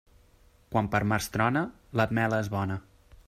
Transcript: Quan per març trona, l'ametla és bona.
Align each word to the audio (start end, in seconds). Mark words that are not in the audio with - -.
Quan 0.75 0.89
per 0.95 1.01
març 1.11 1.29
trona, 1.37 1.63
l'ametla 2.01 2.43
és 2.47 2.53
bona. 2.57 2.79